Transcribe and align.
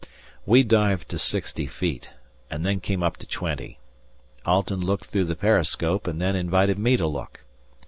We 0.47 0.63
dived 0.63 1.09
to 1.09 1.19
sixty 1.19 1.67
feet, 1.67 2.09
and 2.49 2.65
then 2.65 2.79
came 2.79 3.03
up 3.03 3.17
to 3.17 3.27
twenty. 3.27 3.77
Alten 4.47 4.81
looked 4.81 5.05
through 5.05 5.25
the 5.25 5.35
periscope, 5.35 6.07
and 6.07 6.19
then 6.19 6.35
invited 6.35 6.79
me 6.79 6.97
to 6.97 7.05
look. 7.05 7.41